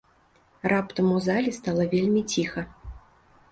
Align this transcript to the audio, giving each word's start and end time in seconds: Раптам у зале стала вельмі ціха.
Раптам 0.73 1.11
у 1.17 1.19
зале 1.27 1.53
стала 1.59 1.85
вельмі 1.93 2.25
ціха. 2.35 2.67